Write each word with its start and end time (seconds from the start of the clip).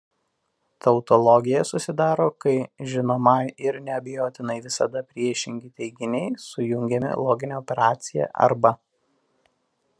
Tautologija 0.85 1.59
susidaro 1.71 2.25
kai 2.45 2.53
žinomai 2.93 3.43
ir 3.67 3.77
neabejotinai 3.89 4.57
visada 4.65 5.05
priešingi 5.11 5.71
teiginiai 5.83 6.33
sujungiami 6.47 7.15
logine 7.27 7.59
operacija 7.63 8.31
"arba". 8.49 8.73